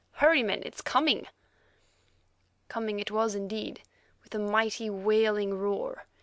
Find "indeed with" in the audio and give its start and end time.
3.35-4.33